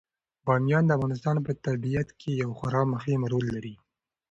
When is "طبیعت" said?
1.65-2.09